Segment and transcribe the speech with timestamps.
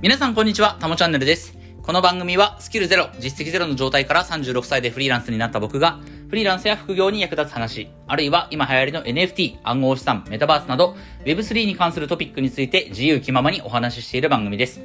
[0.00, 1.58] 皆さんこんにちは、たもチャンネルです。
[1.82, 14.80] この番組はスキルゼロ、実績ゼロの状態から36歳でフリーランスになった僕が、フリーランスや副業に役立つ話、あるいは今流行りの NFT、暗号資産、メタバースなど、Web3 に関するトピックについて自由気ままにお話ししている番組です。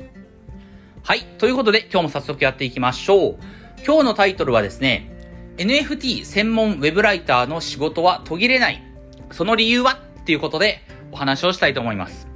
[1.03, 3.37] はい、ということで今日も早速やっていきましょう。
[3.85, 5.11] 今日のタイトルはですね、
[5.57, 8.81] NFT 専門ウェブライターの仕事は途切れない。
[9.29, 9.99] その理由は？
[10.21, 12.27] っていうことでお話をしたいと思います。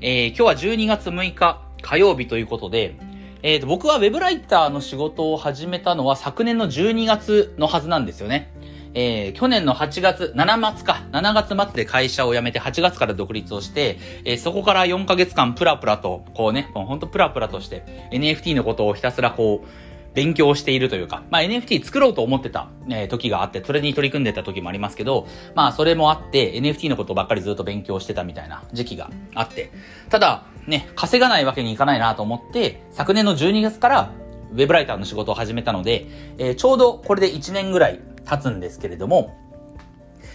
[0.00, 2.96] えー、今日は12月6日火曜日ということで、
[3.42, 8.50] えー、と僕はウェブライターの仕事を始めたのは昨年の12月のはずなんですよね。
[8.94, 29.70] えー、去年の8月、7月か、7月末で会社を辞めて8月から独立をして、えー、そこから4ヶ月間プラプラと、こうね、もうほんとプラプラとして、NFT のことをひたすらこう、勉強しているというか、まあ NFT 作ろうと思ってた、え、時があって、それに取り組んでた時もありますけど、まあそれもあって NFT のことばっかりずっと勉強してたみたいな時期があって、
[30.10, 34.10] ただ、ね、稼がないわけにいかないなと思って、昨年の12月から
[34.52, 36.06] ウェブライターの仕事を始めたので、
[36.38, 39.36] えー、ちょうどこれで1年ぐらい経つんですけれども、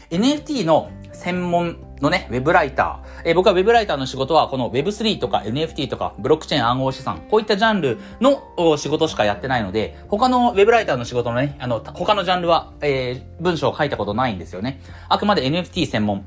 [0.10, 3.22] NFT の専門のね、ウェブライター。
[3.26, 14.82] えー、僕はウェブライターの仕事は、この Web3 とか NFT とか、ブロックチェーン暗号資産、こういったジャンルの仕事しかやってないので、他のウェブライターの仕事のね、あの、他のジャンルは、えー、文章を書いたことないんですよね。
[15.10, 16.26] あくまで NFT 専門。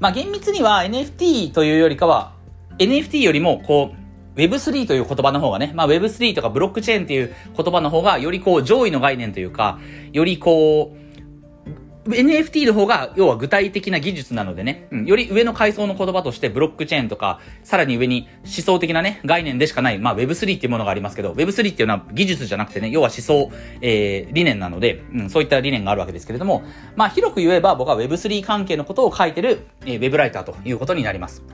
[0.00, 2.32] まあ、厳密には NFT というよりかは、
[2.78, 4.02] NFT よりも、こう、
[4.36, 9.78] Web3 という言葉の方がね、まあ Web3 とかブロックチェーンっていう言葉の方がよりこう上位の概念というか、
[10.12, 11.01] よりこう、
[12.04, 26.64] NFT の方が、要は具体的な技術なのでね、うん、より上の階層の言葉としてブロックチェーンとか、さらに上に思想的なね、概念でしかない、まあ Web3 っていうものがありますけど、Web3 っていうのは技術じゃなくてね、要は思想、えー、理念なので、うん、そういった理念があるわけですけれども、
[26.96, 31.44] まあ広く言えば僕は Web3 関係のことを書いてる、えー、Web ライターということになります。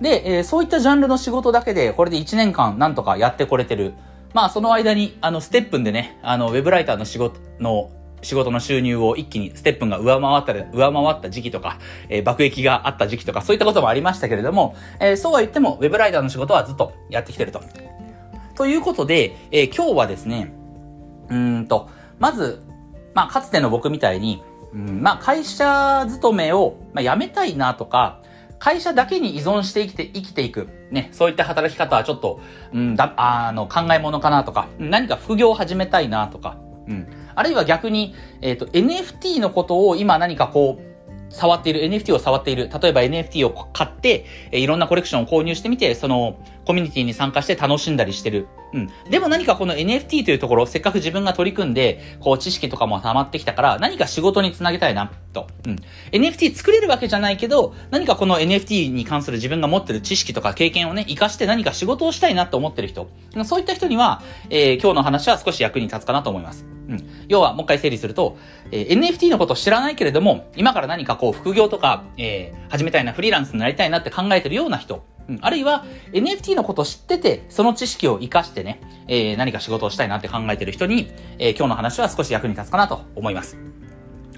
[0.00, 3.94] で、えー、そういったジャンルの仕事だけで、これで1年間なんとかやってこれてる。
[4.32, 7.90] まあその間に、あの、ステップンでね、あの、ウェブライターの仕事の
[8.22, 17.60] 仕事の収入を一気にステップが上回った、上回った時期とか、えー、爆撃があった時期とか、そういったこともありましたけれども、えー、そうは言っても、ウェブライターの仕事はずっとやってきてると。
[18.54, 20.52] ということで、えー、今日はですね、
[21.28, 22.62] うんと、まず、
[23.14, 24.42] まあ、かつての僕みたいに、
[24.72, 28.22] うん、まあ、会社勤めを、まあ、辞めたいなとか、
[28.58, 30.68] 会社だけに依存して生きて、生きていく。
[30.90, 32.40] ね、そういった働き方はちょっと、
[32.72, 36.56] うん、だ、あの、考え物かなとか、何か副業を始めたいなとか、
[36.88, 37.06] うん。
[37.38, 42.68] あるいは逆に、えっ、ー、と、NFT のことを今何かこう、触っている、NFT を触っている。
[42.82, 48.48] 例えば NFT を買って、えいろんなコレクションを購入してみて、その、コミュニティに参加して楽しんだりしてる。
[48.72, 48.90] うん。
[49.10, 55.46] でも何かこの NFT というところ、せっかく自分が取り組んで、こう知識とかも溜まってきたから、何か仕事につなげたいな、と。
[55.66, 55.76] うん。
[56.12, 63.08] NFT 作れるわけじゃないけど、何かこの NFT に関する自分が持ってる知識とか経験をね、活かして何か仕事をしたいなと思ってる人。
[63.44, 66.66] そういった人には、えー、今日の話は少し役に立つかなと思います。
[66.88, 67.04] うん。
[67.28, 68.38] 要は、もう一回整理すると、
[68.70, 83.58] えー、NFT のこと知らないけれども、今から何かこう、副業とか、えー、始めたいな、フリーランスになりたいなって考えてるような人、うん、あるいは、NFT のことを知ってて、その知識を活かしてね、えー、何か仕事をしたいなって考えてる人に、えー、今日の話は少し役に立つかなと思います。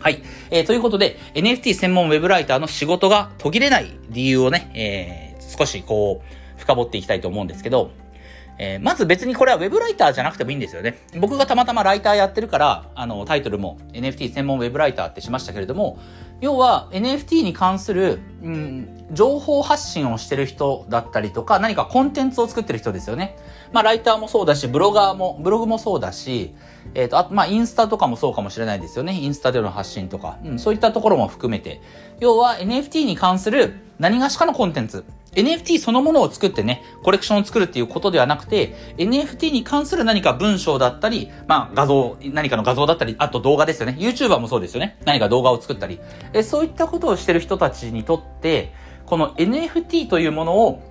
[0.00, 0.22] はい。
[0.50, 7.92] えー、ということで、NFT 専門ウェブライターの仕事が途切れない理由をね、えー、少しこう、深掘っていきたいと思うんですけど、
[8.58, 10.98] えー、まず別にこれは web ライターじゃなくてもいいんですよね。
[11.18, 15.98] 僕がたまたまライターやってるから、あの、タイトルも NFT 専門 web ライターってしましたけれども、
[16.40, 23.36] 要は NFT に関する、うん、情報発信をしてる人だったりとか、何かコンテンツを作ってる人ですよね。
[23.72, 26.54] まあ、ライターもそうだし、ブロガーも、ブログもそうだし、
[26.94, 29.12] えっ、ー、と、あ、まあ、インスタとかもそうかもしれないですよね。
[29.12, 31.80] インスタでの発信とか、うん、そういったところも含めて。
[32.20, 35.04] 要は NFT に関する何がしかのコンテンツ。
[35.32, 43.96] NFT そのものを作ってね、コレクションを作るっていうことではなくて、NFT に関する何か文章だったり、まあ画像、何かの画像だったり、あと動画ですよね。
[43.98, 44.98] YouTuber もそうですよね。
[45.04, 46.00] 何か動画を作ったり。
[46.32, 48.72] えそういったことをしてる人たちにとって、
[49.06, 50.82] この NFT というものを、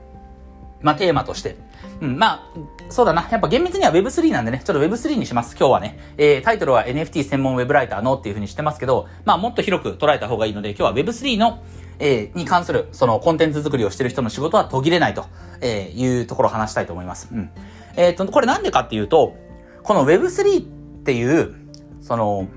[0.82, 1.58] まあテーマとして、
[2.02, 3.28] うん、まあ、そうだな。
[3.30, 5.56] やっぱ厳密には Web3 なんでね、ちょっと Web3 にします。
[5.58, 6.00] 今日はね。
[6.18, 11.62] えー、タイトルは NFT 専門ウェブライターのっていう風にしてますけど、まあもっと広く捉えた方がいいので、今日は Web3 の
[12.00, 15.26] えー、に関する、そのコンテンツ作りをしてる人の仕事は途切れないと、
[15.62, 17.30] えー、いうところを話したいと思います。
[17.32, 17.50] うん。
[17.96, 19.36] えっ、ー、と、これなんでかっていうと、
[19.84, 20.66] この Web3 っ
[21.04, 21.56] ていう、
[22.02, 22.48] その、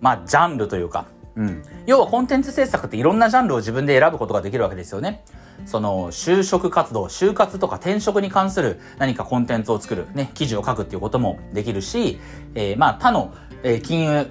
[0.00, 1.06] まあ、ジャンルというか、
[1.36, 1.62] うん。
[1.86, 5.22] 要はコンテンツ制作っていろんなジャンルを自分で選ぶことができるわけですよね。
[5.66, 12.18] その、就職活動、就活とか転職に関する何かコンテンツを作る、ね、記事を書くっていうこともできるし、
[12.54, 14.26] えー、まあ、他の、えー、金融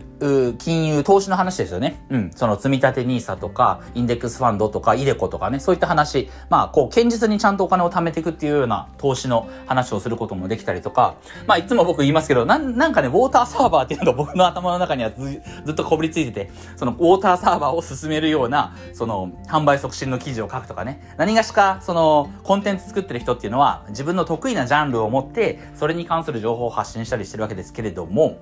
[0.58, 2.02] 金融、投資の話ですよね。
[2.10, 2.32] うん。
[2.36, 6.30] その積立て NISA とか、インデックスファンドとか、イデコとかね、そういった話。
[6.50, 11.16] まあ、こう、堅実にちゃんとお金を貯めていくっていうような投資の話をすることもできたりとか、
[11.48, 21.02] まあ、いつも僕言いますけど、なん、なんかね、ウォーターサーバーっていうのが僕の頭の中にはずずっとこびりついてて、その、ウォーターサーバーを進めるような、その、販売促進の記事を書くとかね。
[21.18, 28.38] 何がしか、その、コンテンツ作ってる人っていうのは、自分の得意なジャンルを持って、それに関する情報を発信したりしてるわけですけれども、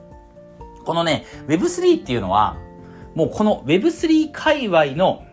[0.87, 2.55] このね、Web3 っていうのは、
[3.13, 5.25] もうこの Web3 界隈の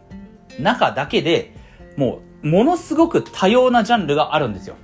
[0.58, 1.54] 中だけで、
[1.96, 4.74] もう、ものすごく多様なジャンルがあるんですよ。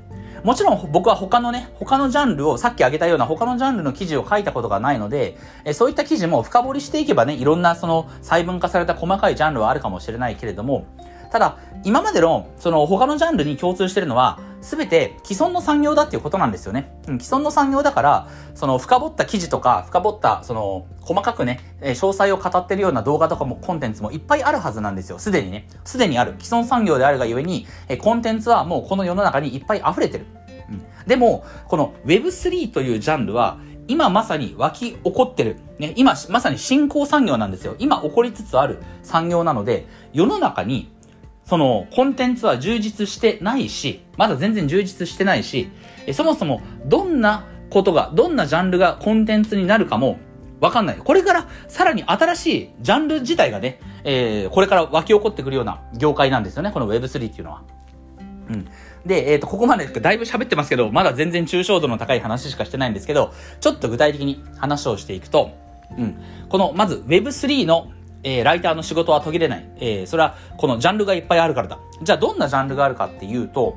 [0.44, 10.86] もちろん僕は他のね、他のジャンルを、さっき挙げたような他のジャンルの記事を書いたことがないので、えそういった記事も深掘りしていけばね、いろんなその細分化された細かいジャンルはあるかもしれないけれども、
[11.30, 16.92] ただ、今までの、その他のジャンルに共通してるのは、すべて既存の産業だっていうことなんですよね。
[17.08, 25.18] うん、既存の産業だから、その深掘った記事とか、深掘った、その、細かくね、え、詳細を語ってるような動画とかもコンテンツもいっぱいあるはずなんですよ。
[25.18, 25.66] すでにね。
[25.84, 26.34] すでにある。
[26.38, 30.26] 既存産業であるがゆえに、え、コンテンツはもうこの世の中にいっぱい溢れてる。
[30.68, 35.56] うん、でも、この Web3 というジャンルは、今まさに湧き起こってる。
[35.78, 37.74] ね、今まさに新興産業なんですよ。
[37.78, 40.92] 今起こりつつある産業なので、世の中に
[41.50, 45.68] その、コンテンツは充実してないし、まだ全然充実してないし、
[46.12, 50.20] そもそも、どんなことが、どんなジャンルがコンテンツになるかも、
[50.60, 50.96] わかんない。
[50.96, 57.62] これから、さらに新しいジャンル自体がね、えー、これから湧き起こってくるような業界なんですよね、この Web3 っていうのは。
[58.48, 58.68] うん。
[59.04, 65.50] で、えっ、ー、と、ここまでだいぶ喋ってますけど、まだ全然抽象度の高い話しかしてないんですけど、ちょっと具体的に話をしていくと、
[65.98, 66.16] うん。
[66.48, 67.88] この、まず Web3 の
[68.22, 69.70] えー、ライターの仕事は途切れない。
[69.76, 71.78] えー、それは、このジャンルがいっぱいあるからだ。
[72.02, 73.76] じゃあ、どんなジャンルがあるかっていうと、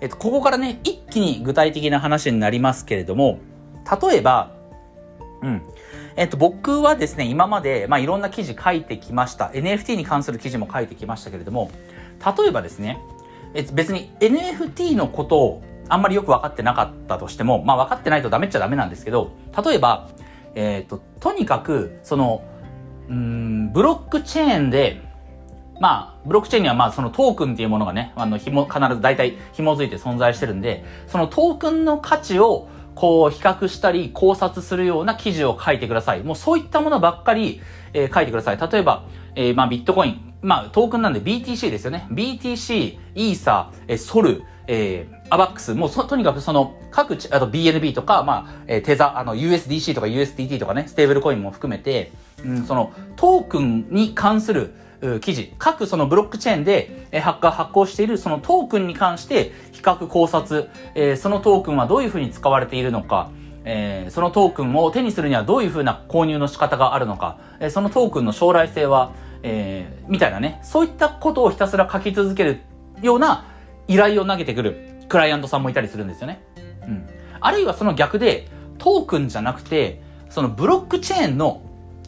[0.00, 3.38] えっ、と、ここからね、一気に具体的な話になりますけれども、
[4.02, 4.50] 例えば、
[5.42, 5.62] うん。
[6.16, 9.46] えっと、僕はですね、今まで、まあ、いろんな記事書いてきました。
[9.46, 11.70] NFT に関する記事も書いてきましたけれども、
[12.38, 13.00] 例えばですね、
[13.54, 19.32] え別に NFT のことをあんまりよく分かってなかったとしても、まあ、分かってないとダメっちゃダメなんですけど、
[19.64, 20.08] 例えば、
[20.54, 22.42] えっ、と、とにかく、その、
[23.08, 25.02] うん、ブロックチェーンで、
[25.80, 36.22] まあ、ブロックチェーンにはまあそのトークンっていうものがね、あの、ひも、必ず大体紐づいて存在してるんで、そのトークンの価値をこう比較したり考察するような記事を書いてください。
[36.22, 37.60] もうそういったものばっかり、
[37.92, 38.70] えー、書いてください。
[38.70, 39.04] 例えば、
[39.34, 42.06] えー、まあビットコイン、まあトークンなんで BTC ですよね。
[42.10, 52.12] BTC、イーサ、えー、ソル、えー、アバックス、もうとにかくその、各あと BNB とか、まあ、えー、テザ、あの、USDC とか USDT とかね、ステーブルコインも含めて、
[52.44, 54.74] うん、その、トークンに関する、
[55.20, 63.30] 記事、各そのブロックチェーンで、えー、発発行しているそのトークンに関して比較考察、えー、そのトークンはどういうふうに使われているのか、
[63.64, 69.12] えー、そのトークンを手にするにはどういうふうな購入の仕方があるのか、えー、そのトークンの将来性は、
[69.42, 72.60] えー、みたいなね、そういったことをひたすら書き続ける
[73.02, 73.46] ような
[73.88, 76.42] 依頼を投げてくるクライアントさんもいたりするんですよね。
[76.86, 77.06] うん。
[77.40, 78.48] あるいはその逆で、
[78.78, 80.00] トークンじゃなくて、
[80.30, 81.62] そのブロックチェーンの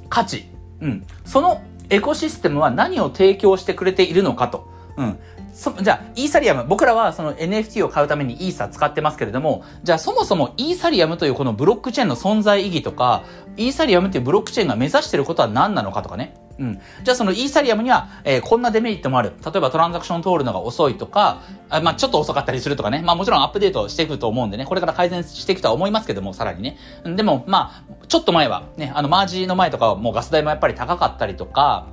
[0.08, 0.46] 価値、
[0.80, 1.06] うん。
[1.24, 4.68] そのエコシステムは何を提供してくれているのかと。
[4.96, 5.18] うん。
[5.52, 13.24] そ、じゃあ、イーサリアム、僕らはその NFT を買うためにイーサ使ってますけれども、じゃあそもそもイーサリアムというこのブロックチェーンの存在意義とか、
[13.56, 16.34] イーサリアムっていうブロックチェーンが目指していることは何なのかとかね。
[16.58, 16.80] うん。
[17.02, 19.32] じゃあそのイーサリアムには、えー、こんなデメリットもある。
[19.44, 23.02] 例えばトランザクション通るのが遅いとか、あまあちょっと遅かったりするとかね。
[23.04, 26.78] まあもちろんアップデートしていくと思うんでね、これから改善していくとは思いますけども、さらにね。
[27.04, 31.86] でも、まあ、ちょっと前は、ね、あのマージの前とかはもうガス代もやっぱり高かったりとか、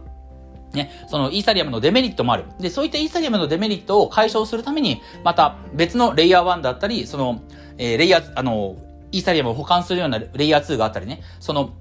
[0.73, 2.45] ね、そのイーサリアムのデメリットもある。
[2.59, 7.41] で、そういったイーサリアムのデメリットを解消するために、また別のレイヤー1だったり、その、
[7.77, 8.77] えー、レイヤー、あの、
[9.11, 11.73] イーサリアムを保管するようなレイヤー2があったりね、その、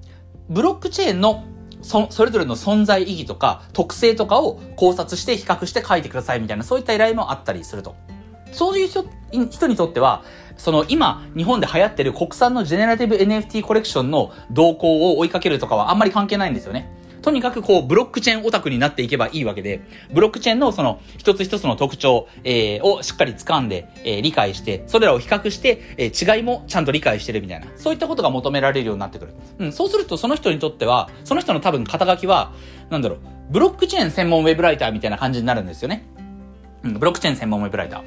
[0.50, 1.44] ブロックチェーンの
[1.82, 7.94] そ、それぞれの存在意義とか、特性とかを考察して比較して書いてくださいみたいな、そういった依頼もあったりすると。
[8.52, 10.22] そういう人人にとっては、
[10.56, 16.88] その今、日本で流行ってる国産のジェネラティブ NFT コレクションの動向を追いかけるとかはあんまり関係ないんですよね。
[17.22, 19.80] とにかくこう、ブロックチェーンオタクになっていけばいいわけで、
[20.12, 29.34] ブロックチェーンのその、一つ一つの特徴、えー、をしっかり掴んで、えー、理解して、それらを比較して、えー、違いもちゃんと理解してるみたいな、そういったことが求められるようになってくる。
[29.58, 32.52] うん、そうするとその人にとっては、その人の多分肩書きは、
[32.90, 33.18] なんだろう、
[33.50, 36.04] ブロックチェーン専門ウェブライターみたいな感じになるんですよね。
[36.82, 38.02] うん、ブロックチェーン専門ウェブライター。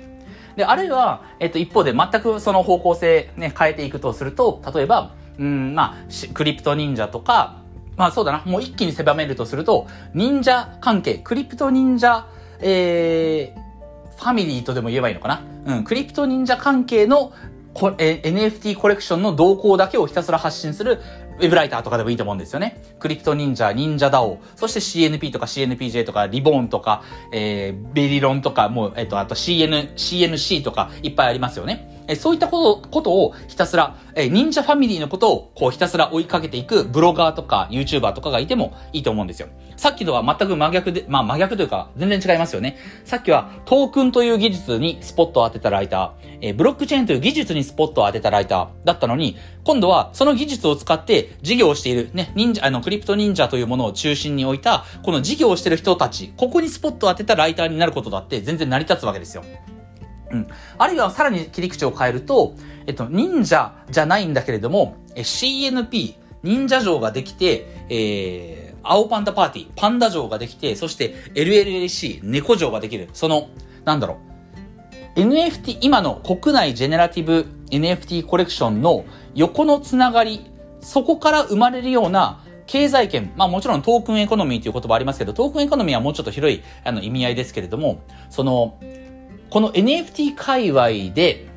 [0.58, 7.65] で、あるいは、えっと、一方で全くその方向性ね、変えていくとすると、例えば、うん、まあ、クリプト忍者とか、
[7.98, 8.44] まあそうだな。
[8.46, 12.28] もう一気に狭めるとすると、忍者関係、クリプト忍者、
[12.60, 15.44] えー、ファミリーとでも言えばいいのかな？
[15.66, 17.34] うん、クリプト忍者関係の
[17.74, 21.02] こえ NFT コレクションの動向だけをひたすら発信する
[21.40, 22.82] ウェブライターとかでもいいと思うんですよね。
[23.00, 31.95] クリプト忍者、忍者ダオ、そして CNP とか CNPJ とか、リボーンとか、えー、ベリロンとか、もう、えっ、と、あと CN、CNC とか、いっぱいありますよね。
[32.08, 39.50] えそういったこと、ことをひたすら、え忍者ファミリーのことをこうひたすら追いかけていくブロガーとか YouTuber とかがいてもいいと思うんですよ。
[39.76, 42.78] さっきとは全く真逆で、まあ真逆というか全然違いますよね。
[43.04, 59.44] さっきはトークンという技術にスポットを当てたライター、えブロックチェーンという技術にスポットを当てたライターだったのに、今度はその技術を使って事業をしている、ね、忍者、あの、クリプト忍者というものを中心に置いた、この事業をしている人たち、ここにスポットを当てたライターになることだって全然成り立つわけですよ。
[60.36, 60.48] うん。
[60.78, 73.10] あるいはさらに切り口を変えると、えっと、忍者じゃないんだけれども、CNP、忍者城ができて、えー、青パンダパーティー、パンダ城ができて、そして LLAC、猫城ができる。
[73.14, 73.50] その、
[73.86, 74.18] なんだろ
[75.16, 75.20] う。
[75.20, 80.52] NFT、今の国内ジェネラティブ NFT コレクションの横のつながり、
[80.82, 88.80] そこから生まれるような経済圏、まあもちろんトークンエコノミーという言葉ありますけど、トークンエコノミーはもうちょっと広いあの意味合いですけれども、その、
[89.56, 91.48] この NFT 界隈で、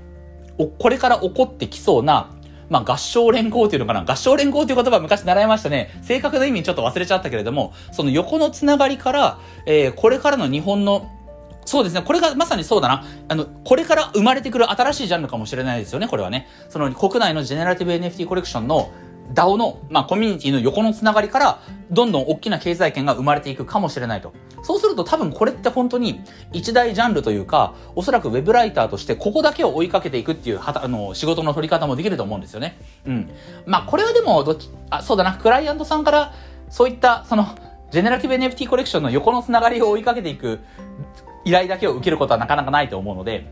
[0.79, 2.31] これから起こってきそうな、
[2.71, 4.05] まあ合従連衡っていうのかな？
[4.05, 5.91] 合従連衡っていう言葉昔習いましたね。
[6.03, 11.11] 正確な意味ちょっと忘れちゃったけれども、その横のつながりから、えー、これからの日本の
[11.65, 12.03] そうですね。
[12.03, 13.05] これがまさにそうだな。
[13.27, 16.47] あの、これから生まれてくる新しいジャンルかもしれないですよね、これはね。
[16.69, 18.93] その国内のジェネラティブ NFT コレクションの
[19.33, 24.33] DAO の、まあ、コミュニティの横のつながりから、どんどん大きな経済圏が生まれていくかもしれないと。
[24.63, 26.21] そうすると多分これって本当に
[26.53, 32.79] 一大ジャンルというか、おそらくウェブライターとしてここだけを追いかけていくっていうはた、あの、仕事の取り方もできると思うんですよね。
[33.07, 33.31] うん。
[33.67, 36.33] まあ、これはでも、どっち、あ、そうだな、クライアントさんから、
[36.71, 37.47] そういった、その、
[37.91, 40.61] ジェネラティブ NFT コレクションの横のつながりを追いかけていく
[41.45, 43.47] 依頼だけを受けることはなかなかないと思うので、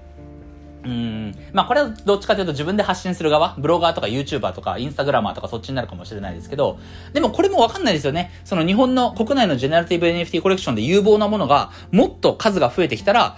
[0.87, 1.35] うん。
[1.53, 6.79] まあこれはどっちかというと自分で発信する側、ブロガーとか YouTuber とかインスタグラマーとかそっちになるかもしれないですけど、
[7.13, 8.31] でもこれもわかんないですよね。
[8.45, 13.37] その日本の国内のジェネラティブ NFT コレクションで有望なものがもっと数が増えてきたら、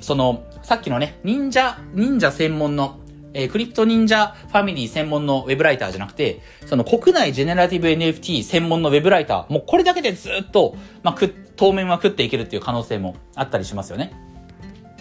[0.00, 2.98] その、さっきのね、忍者、忍者専門の、
[3.34, 14.27] えー、クリプト忍者ファミリー専門のウェブライターじゃなくて、その国内ジェネラティブ NFT 専門のウェブライター、もうこれだけでずっと、まあ、く、当面は食っていけるっていう可能性もあったりしますよね。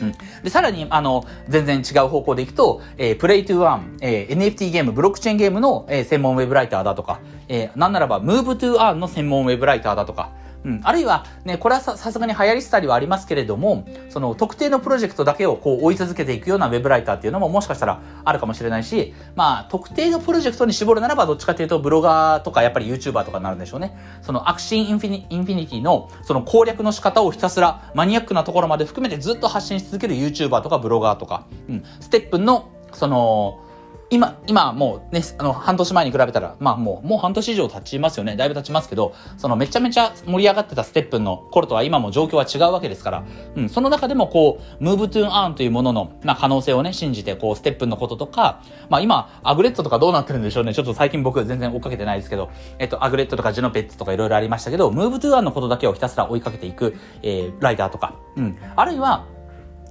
[0.01, 0.13] うん。
[0.43, 10.31] で、さらに、あの、全然違う方向でいくと、えー、 Play to Earn、えー、NFT ゲーム、ブロックチェーンゲームの、えー、専門ウェブライターだとか、えー、なんならば、 Move to Earn の専門ウェブライターだとか、
[10.67, 10.81] うん。
[10.83, 23.97] あるいは、ね、これはさ、さすがに流行り廃りはありますけれども、その特定のプロジェクトだけをこう追い続けていくようなウェブライターっていうのももしかしたらあるかもしれないし、まあ、特定のプロジェクトに絞るならばどっちかというとブロガーとかやっぱり YouTuber とかになるんでしょうね。
[24.21, 31.83] そのアクシーインフィニインフィニティのその攻略の仕方をひたすらマニアックなところまで含めてずっと発信し続ける YouTuber とかブロガーとか、うん。
[31.99, 33.63] STEPN の、その、
[34.09, 38.37] 今、今もうね、あの、半年前に比べたら、まあもう、もう半年以上経ちますよね。
[38.37, 50.73] だいぶ経ちますけど、そのめちゃめちゃ盛り上がってた STEPN の頃とは今も状況は違うわけですから、うん、その中でもこう、 Move to Earn というものの、まあ可能性をね、信じて、こう、 STEPN のこととか、まあ今、 Aglet とかどうなってるんでしょうね。
[50.73, 52.49] ちょっと最近僕全然追っかけてないですけど、
[52.79, 58.57] えっと、 Aglet とか Genopets とかいろいろありましたけど、 Move to Earn のことだけをひたすら追いかけていく、えー、ライダーとか、うん。
[58.77, 59.25] あるいは、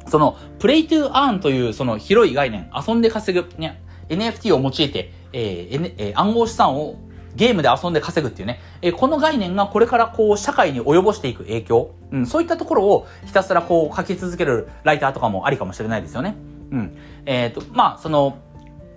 [0.09, 6.97] その、プレイトゥーアーンというその広い概念、遊んで稼ぐ、ね、NFT を用いて、えー N えー、暗号資産を
[7.35, 16.35] ゲームで遊んで稼ぐっていうね、えー、この概念がこれからこう社会に及ぼしていく影響、うん、そういったところをひたすらこう書き続けるライターとかもありかもしれないですよね。
[16.71, 16.97] うん。
[17.27, 18.39] えっ、ー、と、まあ、その、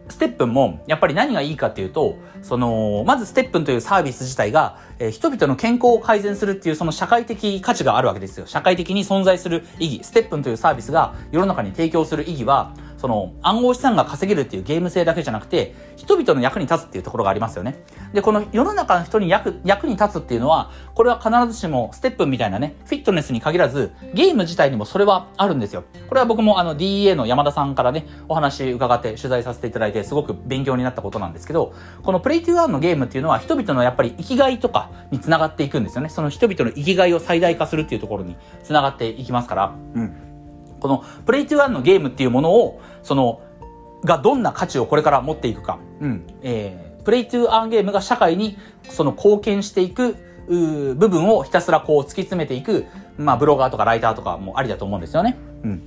[0.10, 8.48] ステップンも、やっぱり何がいいかっていうと、その、まずステップンというサービス自体が、えー、人々の健康を改善するっていうその社会的価値があるわけですよ。
[8.48, 17.82] 社会的に存在する意義、ステップンというサービスが世の中に提供する意義は、その暗号資産が稼げるっていうゲーム性だけじゃなくて、人々の役に立つっていうところがありますよね。
[18.14, 25.86] で、この世の中の人に役、役に立つっていうのは、これは必ずしもステップみたいなね、フィットネスに限らず、ゲーム自体にもそれはあるんですよ。
[26.10, 36.10] これは僕もあの DEA の山田さんからね、お話伺って取材させていただいて、すごく勉強になったことなんですけど、このプレイトゥーアンのゲームっていうのは人々のやっぱり生きがいとかにつながっていくんですよね。
[36.10, 40.29] その人々の生きがいを最大化するっていうところにつながっていきますから、うん。
[40.80, 43.42] このプレイトゥーアンのゲームっていうものを、その、
[44.04, 45.80] がどんな価値をこれから持っていくか。
[46.00, 46.28] うん。
[46.42, 50.16] えー、プレイトゥーアンゲームが社会にその貢献していく、
[50.48, 52.86] 部分をひたすらこう突き詰めていく、
[53.18, 55.38] まあブロガーとかライターとかもありだと思うんですよね。
[55.64, 55.82] うん。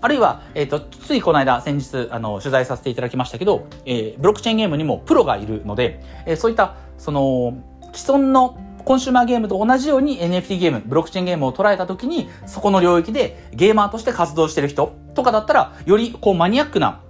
[0.00, 7.56] あるいは、えっ、ー、と、ついこの間、先日、あの、取材させていただきましたけど、えー、ブロックチェーンゲームにもプロがいるので、えー、そういった、その、
[7.94, 17.00] 既存のコンシューマーゲームと同じように NFT ゲーム、ブロックチェーンゲームを捉えた時に、そこの領域でゲーマーとして活動してる人とかだったら、よりこうマニアックな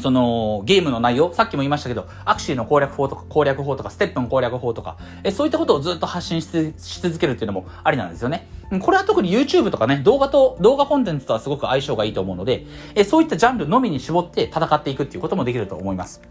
[0.00, 8.48] その、ゲームの内容、さっきも言いましたけど、アクシーの攻略法とか、攻略法とか、ステップの攻略法とか、えそういったことをずっと発信し続けるっていうのもありなんですよね。
[8.80, 16.22] これは特に YouTube とかね、動画と、動画コンテンツとはすごく相性がいいと思うので、えそういったジャンルのみに絞って戦っていくっていうこともできると思います。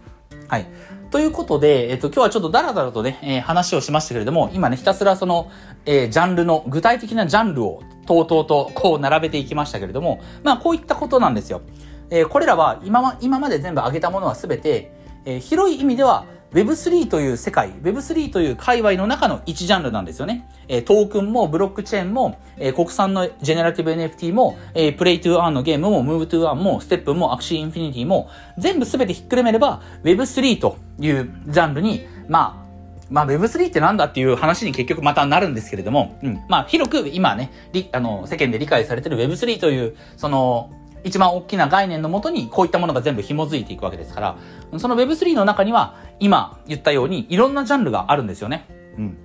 [0.47, 0.67] はい。
[1.11, 5.51] ということで、えっと、今日はちょっとダラダラとね、えー、話をしましたけれども、今ね、ひたすらその、
[5.85, 11.61] えー、ジャンルの、具体的なジャンルを、とうとうと、こう並べていきましたけれども、まあ、こういったことなんですよ。
[12.09, 14.91] えー、これらは今ま、今まで全部挙げたものはすべて、
[15.25, 20.49] えー、広い意味では Web3 という世界、Web3 という界隈の中の一ジャンルなんですよね。
[20.67, 29.81] えー、トークンもブロックチェーンも、えー、国産のジェネラティブ NFT も、えー、 Play to Earn のゲームも、 Move to Earn も、 STEPN も、 Axie Infinity も、全部すべてひっくるめれば
[30.03, 32.61] Web3 というジャンルに、まあ、
[33.09, 36.41] まあ Web3 ってなんだっていう話に結局またなるんですけれども、うん。
[36.47, 37.51] まあ広く今ね、
[37.91, 40.71] あの、世間で理解されてる Web3 という、その、
[41.03, 44.37] 一番大きな概念のもとにこういったものが全部紐づいていくわけですから、
[44.79, 48.67] その Web3 の中には今言ったようにいろんなジャンルがあるんですよね。
[48.97, 49.17] うん。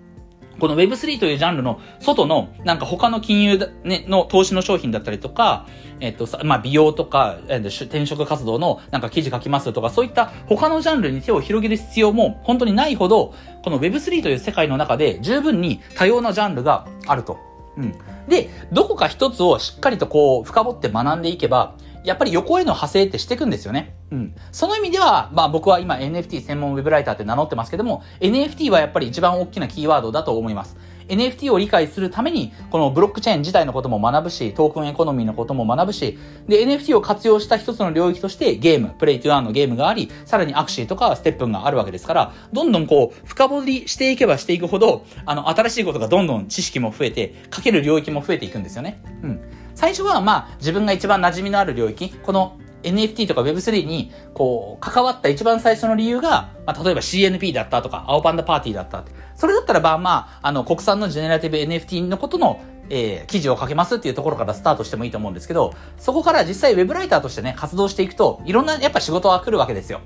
[0.59, 5.67] この Web3 というジャンルの外のなんか他の金融、ね、の投資の商品だったりとか、
[6.01, 17.39] えっと、まあ、美容とか、えっと、転職活動のなんか記事書きますとか、そういった他のジャンルに手を広げる必要も本当にないほど、この Web3 という世界の中で十分に多様なジャンルがあると。
[17.77, 17.95] うん。
[18.29, 23.97] で、どこか一つをしっかりとこう、深掘って学んでいけば、やっぱり横への派生ってしていくんですよね。
[24.13, 24.35] うん。
[24.53, 30.77] その意味では、まあ僕は今 NFT 専門ウェブライターって名乗ってますけども、NFT はやっぱり一番大きなキーワードだと思います。
[31.09, 49.01] NFT を理解するために、このブロックチェーン自体のことも学ぶし、トークンエコノミーのことも学ぶし、で、NFT を活用した一つの領域としてゲーム、 Play to Earn のゲームがあり、さらに Axie とか STEPN があるわけですから、どんどんこう、深掘りしていけばしていくほど、あの、新しいことがどんどん知識も増えて、書ける領域も増えていくんですよね。
[49.23, 49.41] うん。
[49.75, 59.13] 最初はまあ、自分が一番馴染みのある領域、この NFT とか Web3 に、こう、関わった一番最初の理由が、まあ、例えば CNP だったとか、青パンダパーティーだったって。
[59.37, 70.01] それだったらば、まあ、あの、国産のジェネラティブ NFT のことの、えー、記事を書けますっていうところからスタートしてもいいと思うんですけど、そこから実際 Web ライターとしてね、活動していくと、いろんなやっぱ仕事は来るわけですよ。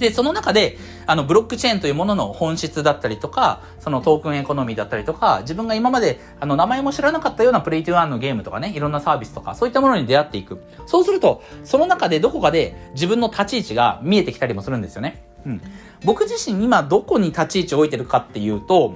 [0.00, 10.62] で、その中で、あの、ブロックチェーンというものの本質だったりとか、そのトークンエコノミーだったりとか、自分が今まで、あの、名前も知らなかったような Play to Earn のゲームとかね、いろんなサービスとか、そういったものに出会っていく。
[10.86, 15.22] そうすると、その中でどこかで自分の立ち位置が見えてきたりもするんですよね。
[15.46, 15.60] うん。
[16.04, 18.94] 僕自身今どこに立ち位置を置いてるかっていうと、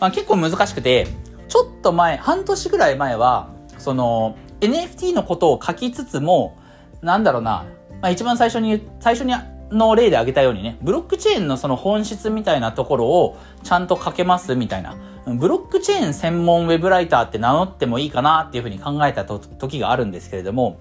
[0.00, 1.06] まあ、結構難しくて、
[1.48, 6.56] ちょっと前、半年ぐらい前は、その、NFT のことを書きつつも、
[7.02, 7.64] なんだろうな、
[8.00, 9.32] まあ、一番最初に、最初に
[9.70, 14.96] の例で挙げたようにね、ブロックチェーンのその本質みたいなところをちゃんと書けますみたいな。
[15.26, 20.78] ブロックチェーン専門ウェブライターって名乗ってもいいかなっていうふうに考えた時があるんですけれども、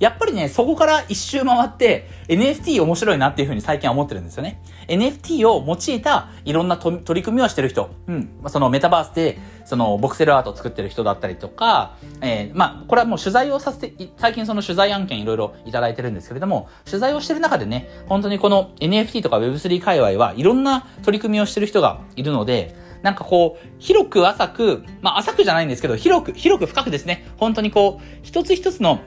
[0.00, 4.62] やっぱりね、そこから一周回って NFT 面白いなっていうふうに最近は思ってるんですよね。
[4.88, 29.00] NFT を用いたいろんな取り組みをしてる人、うん、そのメタバースで、そのボクセルアートを作ってる人だったりとか、えー、まあ、これはもう取材をさせて、最近その取材案件いろいろいただいてるんですけれども、取材をしてる中でね、本当にこの NFT とか Web3 界隈はいろんな取り組みをしてる人がいるので、なんかこう、広く浅く、まあ浅くじゃないんですけど、広く、広く深くですね、本当にこう、一つ一つの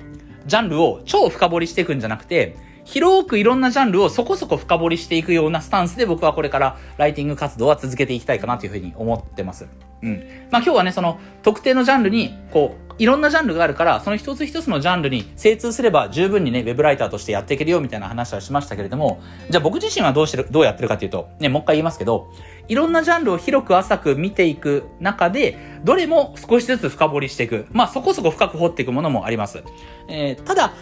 [0.45, 9.67] ジャンルを超深掘りしていくんじゃなくて、広くいろんなジャンルをそこそこ深掘りしていくようなスタンスで僕はこれからライティング活動は続けていきたいかなというふうに思ってます。
[10.01, 10.23] うん。
[10.51, 22.31] まあ今日はね、その特定のジャンルに、こう、いろんなジャンルがあるから、その一つ一つのジャンルに精通すれば十分にね、ウェブライターとしてやっていけるよみたいな話はしましたけれども、じゃあ僕自身はどうしてる、どうやってるかというと、ね、もう一回言いますけど、
[22.67, 27.65] いろんなジャンルを広く浅く見ていく中で、どれも少しずつ深掘りしていく。
[27.71, 29.63] まあそこそこ深く掘っていくものもあります。
[30.07, 30.73] えー、ただ、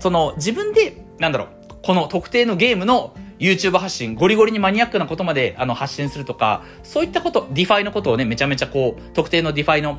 [0.00, 1.48] その自分で、なんだろう、
[1.82, 9.98] この特定のゲームの YouTube 発信、ゴリゴリにマニアックなことまであの発信するとか、そういったこと、 DeFi のことをね、めちゃめちゃこう、特定の DeFi の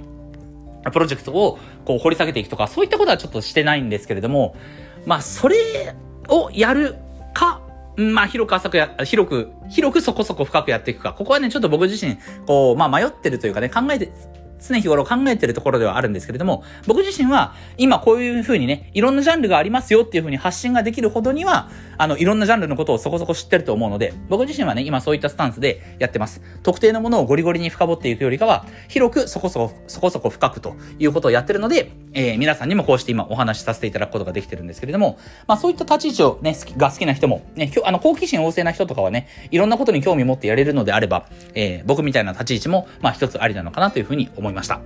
[0.91, 4.56] プロジェクトをこう掘り下げていくとか、そういったことはちょっとしてないんですけれども、
[5.06, 5.96] まあ、それ
[6.30, 6.96] をやる
[7.34, 7.61] か、
[7.97, 11.13] まあ、広く浅くや、広く、広くそこそこ深くやっていくか。
[11.13, 14.12] ここはね、ちょっと僕自身、こう、まあ迷ってるというかね、考えて、
[14.62, 26.41] 常日頃考えてるところではあるんですけれども、僕自身は今こういう風にね、いろんなジャンルがありますよっていう風に発信ができるほどには、あの、いろんなジャンルのことをそこそこ知ってると思うので、僕自身はね、今そういったスタンスでやってます。
[26.63, 44.82] 特定のものをゴリゴリに深掘っていくよりかは、広くそこそこ、そこそこ深くということをやってるので、えー、皆さんにもこうして今お話しさせていただくことができてるんですけれども、まあそういった立ち位置をね、好きが好きな人も、ね、あの、好奇心旺盛な人とかはね、いろんなことに興味持ってやれるのであれば、えー、僕みたいな立ち位置も、まあ一つありなのかなというふうに思いますした。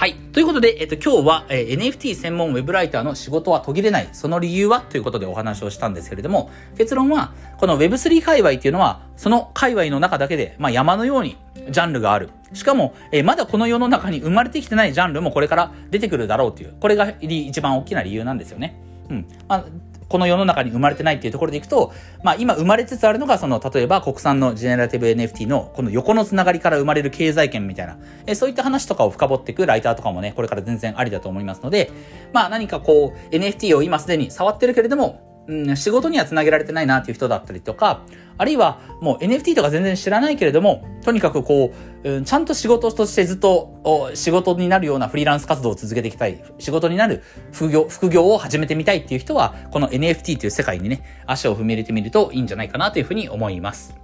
[0.00, 0.14] はい。
[0.32, 11.36] ということで、えっと、今日は、えー NFT 専門ウェブライターの仕事は途切れない、その理由はということでお話をしたんですけれども、結論は、この Web3 界隈っていうのは、その界隈の中だけで、まあ山のように
[11.68, 12.30] ジャンルがある。
[12.54, 18.80] しかも、えーまだこの世の中に生まれてきてないジャンルもこれから出てくるだろうっていう、これが一番大きな理由なんですよね。
[19.10, 19.26] うん。
[19.48, 19.64] まあ
[20.10, 21.92] この世の中に生まれてないっていうところでいくと、
[22.24, 27.96] まあ今生まれつつあるのが、その、例えば国産のジェネラティブ NFT のこの横のつながりから生まれる経済圏みたいな、
[28.26, 31.92] えそういった話とかを深掘っていくライターとかもね、これから全然ありだと思いますので、
[32.32, 38.02] まあ何かこう、NFT を今すでに触ってるけれども、うん、仕事には繋げられてないなっていう人だったりとか、
[38.38, 41.72] あるいはもう NFT とか全然知らないけれども、とにかくこ
[42.04, 53.94] う、うんちゃんと仕事としてずっとお仕事になるようなフリーランス活動を続けていきたい、仕事になる副業、副業を始めてみたいっていう人は、この NFT という世界にね、足を踏み入れてみるといいんじゃないかなというふうに思います。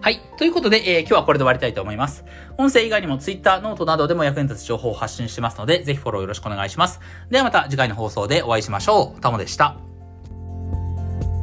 [0.00, 0.20] はい。
[0.36, 2.24] ということで、えー今日はこれで終わりたいと思います。
[2.58, 7.00] 音声以外にも Twitter、ノートなどでも役に立つ情報を発信してますので、ぜひフォローよろしくお願いします。
[7.30, 9.20] ではまた次回の放送でお会いしましょう。
[9.20, 9.93] タモでした。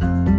[0.02, 0.31] thank you